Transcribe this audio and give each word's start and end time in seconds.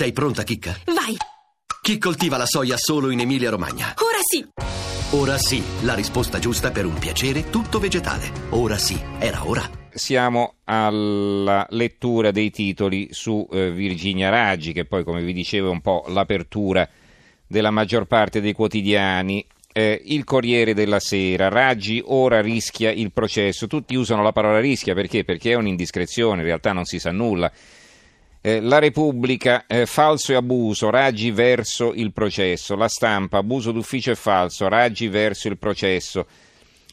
Sei 0.00 0.12
pronta, 0.12 0.44
Chicca? 0.44 0.74
Vai, 0.86 1.14
Chi 1.82 1.98
coltiva 1.98 2.38
la 2.38 2.46
soia 2.46 2.78
solo 2.78 3.10
in 3.10 3.20
Emilia-Romagna? 3.20 3.92
ora 3.98 4.16
sì. 4.22 4.42
Ora 5.10 5.36
sì, 5.36 5.62
la 5.82 5.92
risposta 5.92 6.38
giusta 6.38 6.70
per 6.70 6.86
un 6.86 6.94
piacere 6.94 7.50
tutto 7.50 7.78
vegetale. 7.78 8.30
Ora 8.52 8.78
sì, 8.78 8.98
era 9.18 9.46
ora. 9.46 9.60
Siamo 9.92 10.54
alla 10.64 11.66
lettura 11.68 12.30
dei 12.30 12.50
titoli 12.50 13.08
su 13.10 13.46
eh, 13.52 13.72
Virginia 13.72 14.30
Raggi, 14.30 14.72
che 14.72 14.86
poi, 14.86 15.04
come 15.04 15.22
vi 15.22 15.34
dicevo, 15.34 15.68
è 15.68 15.72
un 15.72 15.82
po' 15.82 16.06
l'apertura 16.08 16.88
della 17.46 17.70
maggior 17.70 18.06
parte 18.06 18.40
dei 18.40 18.54
quotidiani. 18.54 19.46
Eh, 19.70 20.00
il 20.06 20.24
Corriere 20.24 20.72
della 20.72 20.98
Sera, 20.98 21.48
Raggi 21.50 22.02
ora 22.06 22.40
rischia 22.40 22.90
il 22.90 23.12
processo. 23.12 23.66
Tutti 23.66 23.96
usano 23.96 24.22
la 24.22 24.32
parola 24.32 24.60
rischia 24.60 24.94
perché? 24.94 25.24
Perché 25.24 25.50
è 25.50 25.56
un'indiscrezione, 25.56 26.40
in 26.40 26.46
realtà 26.46 26.72
non 26.72 26.86
si 26.86 26.98
sa 26.98 27.10
nulla. 27.10 27.52
Eh, 28.42 28.60
la 28.62 28.78
Repubblica, 28.78 29.66
eh, 29.66 29.84
falso 29.84 30.32
e 30.32 30.34
abuso, 30.34 30.88
Raggi 30.88 31.30
verso 31.30 31.92
il 31.92 32.10
processo. 32.10 32.74
La 32.74 32.88
stampa, 32.88 33.36
abuso 33.36 33.70
d'ufficio 33.70 34.12
e 34.12 34.14
falso, 34.14 34.66
Raggi 34.66 35.08
verso 35.08 35.48
il 35.48 35.58
processo. 35.58 36.26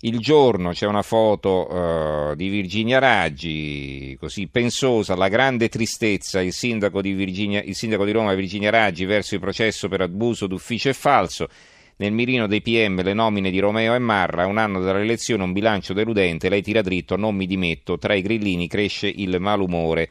Il 0.01 0.19
giorno 0.19 0.71
c'è 0.71 0.85
una 0.85 1.03
foto 1.03 2.31
eh, 2.31 2.35
di 2.35 2.49
Virginia 2.49 2.99
Raggi, 2.99 4.17
così 4.19 4.47
pensosa, 4.47 5.15
la 5.15 5.29
grande 5.29 5.69
tristezza, 5.69 6.41
il 6.41 6.51
sindaco, 6.51 6.99
Virginia, 6.99 7.63
il 7.63 7.75
sindaco 7.75 8.03
di 8.03 8.11
Roma 8.11 8.33
Virginia 8.33 8.69
Raggi 8.69 9.05
verso 9.05 9.35
il 9.35 9.39
processo 9.39 9.87
per 9.87 10.01
abuso 10.01 10.47
d'ufficio 10.47 10.89
e 10.89 10.93
falso. 10.93 11.47
Nel 11.95 12.11
mirino 12.11 12.45
dei 12.45 12.61
PM 12.61 13.01
le 13.01 13.13
nomine 13.13 13.51
di 13.51 13.59
Romeo 13.59 13.95
e 13.95 13.99
Marra, 13.99 14.45
un 14.45 14.57
anno 14.57 14.81
dalla 14.81 14.99
elezione 14.99 15.43
un 15.43 15.53
bilancio 15.53 15.93
deludente, 15.93 16.49
lei 16.49 16.61
tira 16.61 16.81
dritto, 16.81 17.15
non 17.15 17.35
mi 17.35 17.47
dimetto, 17.47 17.97
tra 17.97 18.13
i 18.15 18.21
grillini 18.21 18.67
cresce 18.67 19.07
il 19.07 19.39
malumore. 19.39 20.09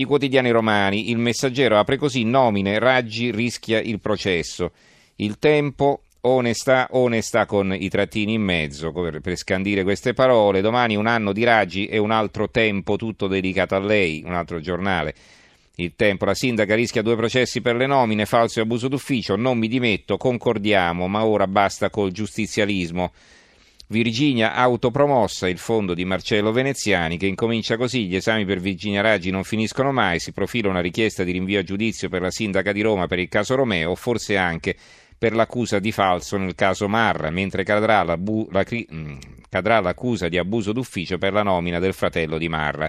I 0.00 0.04
quotidiani 0.04 0.50
romani, 0.50 1.10
il 1.10 1.18
messaggero 1.18 1.78
apre 1.78 1.98
così, 1.98 2.24
nomine, 2.24 2.78
Raggi 2.78 3.30
rischia 3.30 3.80
il 3.80 4.00
processo. 4.00 4.72
Il 5.16 5.38
tempo, 5.38 6.04
onestà, 6.22 6.88
onestà 6.92 7.44
con 7.44 7.74
i 7.78 7.90
trattini 7.90 8.32
in 8.32 8.40
mezzo 8.40 8.92
per, 8.92 9.36
scandire 9.36 9.82
queste 9.82 10.14
parole. 10.14 10.62
Domani 10.62 10.96
un 10.96 11.06
anno 11.06 11.34
di 11.34 11.44
Raggi 11.44 11.84
e 11.84 11.98
un 11.98 12.12
altro 12.12 12.48
tempo 12.48 12.96
tutto 12.96 13.26
dedicato 13.26 13.74
a 13.74 13.78
lei, 13.78 14.22
un 14.24 14.32
altro 14.32 14.58
giornale. 14.60 15.14
Il 15.74 15.92
tempo, 15.96 16.24
la 16.24 16.34
sindaca 16.34 16.74
rischia 16.74 17.02
due 17.02 17.16
processi 17.16 17.60
per 17.60 17.76
le 17.76 17.86
nomine, 17.86 18.24
falso 18.24 18.60
e 18.60 18.62
abuso 18.62 18.88
d'ufficio, 18.88 19.36
non 19.36 19.58
mi 19.58 19.68
dimetto, 19.68 20.16
concordiamo, 20.16 21.08
ma 21.08 21.26
ora 21.26 21.46
basta 21.46 21.90
col 21.90 22.10
giustizialismo. 22.10 23.12
Virginia 23.90 24.54
autopromossa, 24.54 25.48
il 25.48 25.58
fondo 25.58 25.94
di 25.94 26.04
Marcello 26.04 26.52
Veneziani, 26.52 27.18
che 27.18 27.26
incomincia 27.26 27.76
così, 27.76 28.06
gli 28.06 28.14
esami 28.14 28.44
per 28.44 28.60
Virginia 28.60 29.00
Raggi 29.00 29.32
non 29.32 29.42
finiscono 29.42 29.90
mai, 29.90 30.20
si 30.20 30.30
profila 30.30 30.68
una 30.68 30.78
richiesta 30.78 31.24
di 31.24 31.32
rinvio 31.32 31.58
a 31.58 31.64
giudizio 31.64 32.08
per 32.08 32.22
la 32.22 32.30
sindaca 32.30 32.70
di 32.70 32.82
Roma 32.82 33.08
per 33.08 33.18
il 33.18 33.26
caso 33.26 33.56
Romeo, 33.56 33.96
forse 33.96 34.36
anche 34.36 34.76
per 35.18 35.34
l'accusa 35.34 35.80
di 35.80 35.90
falso 35.90 36.36
nel 36.36 36.54
caso 36.54 36.86
Marra, 36.86 37.30
mentre 37.30 37.64
cadrà, 37.64 38.04
la, 38.04 38.16
la, 38.50 38.64
cadrà 39.48 39.80
l'accusa 39.80 40.28
di 40.28 40.38
abuso 40.38 40.70
d'ufficio 40.70 41.18
per 41.18 41.32
la 41.32 41.42
nomina 41.42 41.80
del 41.80 41.92
fratello 41.92 42.38
di 42.38 42.48
Marra. 42.48 42.88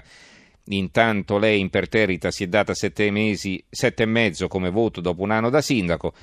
Intanto 0.66 1.36
lei 1.36 1.58
imperterrita 1.58 2.30
si 2.30 2.44
è 2.44 2.46
data 2.46 2.74
sette, 2.74 3.10
mesi, 3.10 3.60
sette 3.68 4.04
e 4.04 4.06
mezzo 4.06 4.46
come 4.46 4.70
voto 4.70 5.00
dopo 5.00 5.22
un 5.22 5.32
anno 5.32 5.50
da 5.50 5.60
sindaco, 5.60 6.14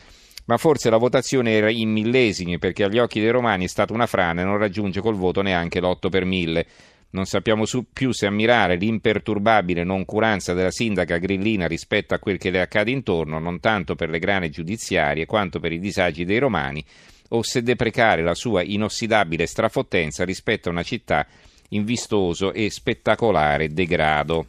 ma 0.50 0.58
forse 0.58 0.90
la 0.90 0.98
votazione 0.98 1.52
era 1.52 1.70
in 1.70 1.92
millesimi 1.92 2.58
perché 2.58 2.84
agli 2.84 2.98
occhi 2.98 3.20
dei 3.20 3.30
romani 3.30 3.66
è 3.66 3.68
stata 3.68 3.94
una 3.94 4.08
frana 4.08 4.42
e 4.42 4.46
non 4.46 4.58
raggiunge 4.58 5.00
col 5.00 5.14
voto 5.14 5.44
neanche 5.44 5.80
l'8 5.80 6.10
per 6.10 6.26
mille. 6.26 6.66
Non 7.12 7.26
sappiamo 7.26 7.66
più 7.94 8.12
se 8.12 8.26
ammirare 8.26 8.76
l'imperturbabile 8.76 9.84
noncuranza 9.84 10.56
della 10.56 10.72
sindaca 10.72 11.18
grillina 11.18 11.68
rispetto 11.68 12.16
a 12.16 12.20
quel 12.20 12.40
che 12.40 12.50
le 12.50 12.62
accade 12.62 12.90
intorno, 12.90 13.38
non 13.38 13.60
tanto 13.60 13.94
per 13.94 14.10
le 14.10 14.18
grane 14.18 14.50
giudiziarie 14.50 15.28
quanto 15.28 15.60
per 15.60 15.72
i 15.72 15.80
disagi 15.80 16.26
dei 16.26 16.40
romani, 16.40 16.84
o 17.30 17.44
se 17.44 17.62
deprecare 17.62 18.24
la 18.24 18.34
sua 18.34 18.64
inossidabile 18.64 19.46
strafottenza 19.46 20.26
rispetto 20.26 20.70
a 20.70 20.72
una 20.72 20.84
città 20.84 21.28
in 21.70 21.84
vistoso 21.86 22.54
e 22.54 22.72
spettacolare 22.72 23.68
degrado. 23.68 24.48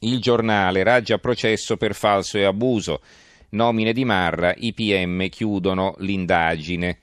Il 0.00 0.18
giornale 0.18 0.82
Raggi 0.82 1.12
a 1.12 1.18
processo 1.18 1.76
per 1.76 1.94
falso 1.94 2.38
e 2.38 2.44
abuso. 2.44 3.02
Nomine 3.50 3.92
di 3.92 4.04
Marra, 4.04 4.54
i 4.56 4.72
PM 4.72 5.28
chiudono 5.28 5.94
l'indagine. 5.98 6.98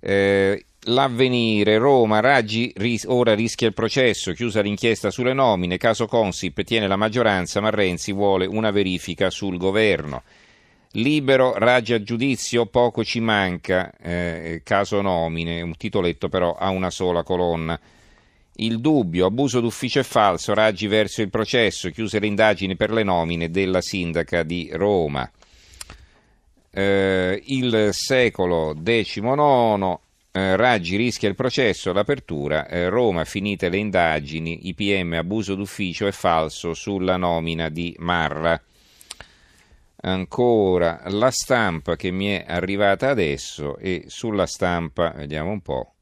Eh, 0.00 0.64
L'avvenire, 0.88 1.78
Roma, 1.78 2.20
Raggi 2.20 2.70
ris- 2.76 3.06
ora 3.08 3.34
rischia 3.34 3.66
il 3.66 3.72
processo, 3.72 4.32
chiusa 4.32 4.60
l'inchiesta 4.60 5.10
sulle 5.10 5.32
nomine, 5.32 5.78
caso 5.78 6.06
Consip 6.06 6.62
tiene 6.62 6.86
la 6.86 6.96
maggioranza, 6.96 7.60
ma 7.60 7.70
Renzi 7.70 8.12
vuole 8.12 8.44
una 8.44 8.70
verifica 8.70 9.30
sul 9.30 9.56
governo. 9.56 10.22
Libero, 10.92 11.54
Raggi 11.56 11.94
a 11.94 12.02
giudizio, 12.02 12.66
poco 12.66 13.02
ci 13.02 13.20
manca, 13.20 13.90
eh, 13.98 14.60
caso 14.62 15.00
nomine, 15.00 15.62
un 15.62 15.74
titoletto 15.76 16.28
però 16.28 16.54
ha 16.54 16.68
una 16.68 16.90
sola 16.90 17.22
colonna. 17.22 17.80
Il 18.56 18.80
dubbio, 18.80 19.26
abuso 19.26 19.60
d'ufficio 19.60 19.98
e 19.98 20.04
falso, 20.04 20.54
Raggi 20.54 20.86
verso 20.86 21.22
il 21.22 21.30
processo, 21.30 21.90
chiuse 21.90 22.20
le 22.20 22.28
indagini 22.28 22.76
per 22.76 22.92
le 22.92 23.02
nomine 23.02 23.50
della 23.50 23.80
sindaca 23.80 24.44
di 24.44 24.70
Roma. 24.72 25.28
Eh, 26.70 27.42
il 27.46 27.88
secolo 27.92 28.74
XIX, 28.80 29.98
eh, 30.30 30.56
Raggi 30.56 30.96
rischia 30.96 31.28
il 31.28 31.34
processo, 31.34 31.92
l'apertura, 31.92 32.68
eh, 32.68 32.88
Roma 32.88 33.24
finite 33.24 33.68
le 33.68 33.78
indagini, 33.78 34.68
IPM 34.68 35.14
abuso 35.14 35.56
d'ufficio 35.56 36.06
e 36.06 36.12
falso 36.12 36.74
sulla 36.74 37.16
nomina 37.16 37.68
di 37.68 37.94
Marra. 37.98 38.60
Ancora 40.02 41.02
la 41.06 41.30
stampa 41.30 41.96
che 41.96 42.10
mi 42.10 42.26
è 42.26 42.44
arrivata 42.46 43.08
adesso 43.08 43.78
e 43.78 44.04
sulla 44.08 44.46
stampa, 44.46 45.10
vediamo 45.16 45.50
un 45.50 45.60
po', 45.60 45.93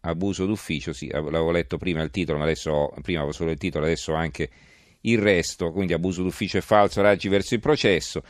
abuso 0.00 0.46
d'ufficio, 0.46 0.92
sì, 0.92 1.08
l'avevo 1.08 1.50
letto 1.50 1.76
prima 1.76 2.02
il 2.02 2.10
titolo, 2.10 2.38
ma 2.38 2.44
adesso 2.44 2.70
ho, 2.70 2.94
prima 3.02 3.18
avevo 3.18 3.32
solo 3.32 3.50
il 3.50 3.58
titolo, 3.58 3.84
adesso 3.84 4.14
anche 4.14 4.48
il 5.02 5.18
resto, 5.18 5.72
quindi 5.72 5.92
abuso 5.92 6.22
d'ufficio 6.22 6.58
e 6.58 6.62
falso, 6.62 7.02
Raggi 7.02 7.28
verso 7.28 7.54
il 7.54 7.60
processo. 7.60 8.22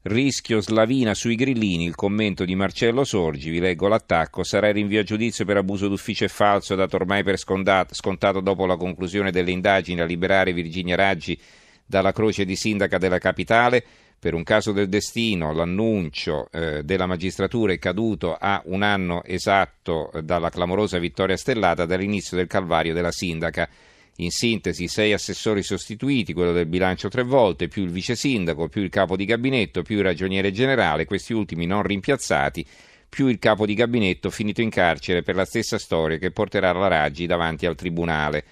Rischio 0.00 0.60
slavina 0.60 1.12
sui 1.12 1.34
grillini, 1.34 1.84
il 1.84 1.96
commento 1.96 2.44
di 2.44 2.54
Marcello 2.54 3.04
Sorgi, 3.04 3.50
vi 3.50 3.58
leggo 3.58 3.88
l'attacco, 3.88 4.44
sarà 4.44 4.68
il 4.68 4.74
rinvio 4.74 5.00
a 5.00 5.02
giudizio 5.02 5.44
per 5.44 5.56
abuso 5.56 5.88
d'ufficio 5.88 6.24
e 6.24 6.28
falso 6.28 6.74
dato 6.76 6.96
ormai 6.96 7.24
per 7.24 7.36
scontato, 7.36 7.94
scontato 7.94 8.40
dopo 8.40 8.64
la 8.64 8.76
conclusione 8.76 9.32
delle 9.32 9.50
indagini 9.50 10.00
a 10.00 10.04
liberare 10.04 10.52
Virginia 10.52 10.94
Raggi 10.96 11.38
dalla 11.84 12.12
croce 12.12 12.44
di 12.44 12.54
sindaca 12.54 12.96
della 12.98 13.18
capitale. 13.18 13.84
Per 14.20 14.34
un 14.34 14.42
caso 14.42 14.72
del 14.72 14.88
destino, 14.88 15.52
l'annuncio 15.52 16.48
eh, 16.50 16.82
della 16.82 17.06
magistratura 17.06 17.72
è 17.72 17.78
caduto 17.78 18.34
a 18.34 18.60
un 18.64 18.82
anno 18.82 19.22
esatto 19.22 20.10
dalla 20.24 20.50
clamorosa 20.50 20.98
vittoria 20.98 21.36
stellata 21.36 21.86
dall'inizio 21.86 22.36
del 22.36 22.48
calvario 22.48 22.92
della 22.92 23.12
sindaca. 23.12 23.68
In 24.16 24.30
sintesi, 24.30 24.88
sei 24.88 25.12
assessori 25.12 25.62
sostituiti, 25.62 26.32
quello 26.32 26.50
del 26.50 26.66
bilancio 26.66 27.08
tre 27.08 27.22
volte, 27.22 27.68
più 27.68 27.84
il 27.84 27.90
vice 27.90 28.16
sindaco, 28.16 28.66
più 28.66 28.82
il 28.82 28.90
capo 28.90 29.14
di 29.14 29.24
gabinetto, 29.24 29.82
più 29.82 29.98
il 29.98 30.02
ragioniere 30.02 30.50
generale, 30.50 31.04
questi 31.04 31.32
ultimi 31.32 31.66
non 31.66 31.84
rimpiazzati, 31.84 32.66
più 33.08 33.28
il 33.28 33.38
capo 33.38 33.66
di 33.66 33.74
gabinetto 33.74 34.30
finito 34.30 34.60
in 34.60 34.70
carcere 34.70 35.22
per 35.22 35.36
la 35.36 35.44
stessa 35.44 35.78
storia 35.78 36.18
che 36.18 36.32
porterà 36.32 36.72
la 36.72 36.88
Raggi 36.88 37.26
davanti 37.26 37.66
al 37.66 37.76
tribunale. 37.76 38.44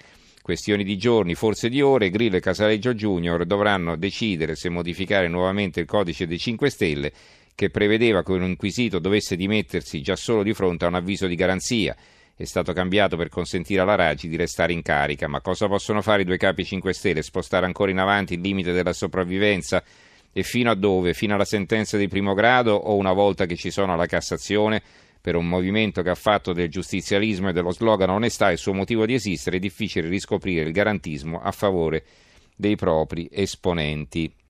Questioni 0.47 0.85
di 0.85 0.97
giorni, 0.97 1.35
forse 1.35 1.67
di 1.67 1.81
ore, 1.81 2.09
Grillo 2.09 2.37
e 2.37 2.39
Casaleggio 2.39 2.93
Junior 2.93 3.43
dovranno 3.43 3.97
decidere 3.97 4.55
se 4.55 4.69
modificare 4.69 5.27
nuovamente 5.27 5.81
il 5.81 5.85
codice 5.85 6.25
dei 6.25 6.39
5 6.39 6.69
Stelle 6.69 7.11
che 7.53 7.69
prevedeva 7.69 8.23
che 8.23 8.31
un 8.31 8.43
inquisito 8.43 8.99
dovesse 8.99 9.35
dimettersi 9.35 10.01
già 10.01 10.15
solo 10.15 10.43
di 10.43 10.53
fronte 10.53 10.85
a 10.85 10.87
un 10.87 10.95
avviso 10.95 11.27
di 11.27 11.35
garanzia 11.35 11.93
è 12.33 12.45
stato 12.45 12.71
cambiato 12.71 13.17
per 13.17 13.27
consentire 13.27 13.81
alla 13.81 13.95
Raggi 13.95 14.29
di 14.29 14.37
restare 14.37 14.71
in 14.71 14.83
carica. 14.83 15.27
Ma 15.27 15.41
cosa 15.41 15.67
possono 15.67 16.01
fare 16.01 16.21
i 16.21 16.25
due 16.25 16.37
capi 16.37 16.63
5 16.63 16.93
Stelle? 16.93 17.23
Spostare 17.23 17.65
ancora 17.65 17.91
in 17.91 17.99
avanti 17.99 18.35
il 18.35 18.39
limite 18.39 18.71
della 18.71 18.93
sopravvivenza? 18.93 19.83
E 20.31 20.43
fino 20.43 20.71
a 20.71 20.75
dove? 20.75 21.13
Fino 21.13 21.33
alla 21.33 21.43
sentenza 21.43 21.97
di 21.97 22.07
primo 22.07 22.33
grado 22.33 22.73
o 22.73 22.95
una 22.95 23.11
volta 23.11 23.45
che 23.45 23.57
ci 23.57 23.69
sono 23.69 23.97
la 23.97 24.05
Cassazione? 24.05 24.81
Per 25.27 25.35
un 25.35 25.49
movimento 25.49 26.03
che 26.03 26.09
ha 26.09 26.15
fatto 26.15 26.53
del 26.53 26.69
giustizialismo 26.69 27.49
e 27.49 27.51
dello 27.51 27.73
slogan 27.73 28.11
onestà 28.11 28.49
il 28.49 28.57
suo 28.57 28.71
motivo 28.71 29.05
di 29.05 29.13
esistere, 29.13 29.57
è 29.57 29.59
difficile 29.59 30.07
riscoprire 30.07 30.63
il 30.63 30.71
garantismo 30.71 31.41
a 31.41 31.51
favore 31.51 32.05
dei 32.55 32.77
propri 32.77 33.27
esponenti. 33.29 34.33